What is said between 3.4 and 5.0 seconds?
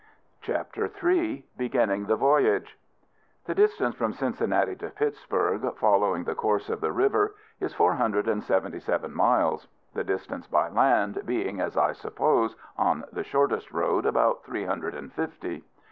The distance from Cincinnati to